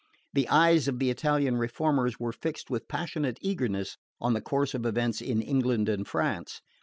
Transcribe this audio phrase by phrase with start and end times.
[0.33, 4.83] The eyes of the Italian reformers were fixed with passionate eagerness on the course of
[4.83, 6.59] events in England and France.